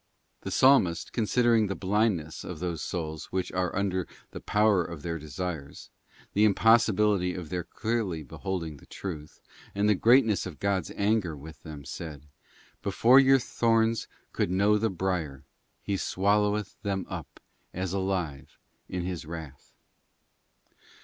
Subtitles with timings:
[0.41, 5.19] The Psalmist, considering the blindness of those souls which are under the power of their
[5.19, 5.91] desires,
[6.33, 9.39] the impossibility of their clearly beholding the truth,
[9.75, 12.25] and the greatness of God's anger with them, said,'
[12.81, 15.43] Before your thorns could know the briar,
[15.83, 17.39] He swalloweth them up,
[17.71, 18.57] as alive,
[18.89, 19.75] in His wrath.